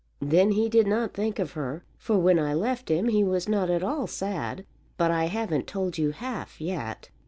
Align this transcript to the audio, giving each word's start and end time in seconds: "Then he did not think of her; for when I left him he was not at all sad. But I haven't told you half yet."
"Then 0.19 0.53
he 0.53 0.67
did 0.67 0.87
not 0.87 1.13
think 1.13 1.37
of 1.37 1.51
her; 1.51 1.83
for 1.95 2.17
when 2.17 2.39
I 2.39 2.55
left 2.55 2.89
him 2.89 3.09
he 3.09 3.23
was 3.23 3.47
not 3.47 3.69
at 3.69 3.83
all 3.83 4.07
sad. 4.07 4.65
But 4.97 5.11
I 5.11 5.25
haven't 5.25 5.67
told 5.67 5.99
you 5.99 6.09
half 6.09 6.59
yet." 6.59 7.09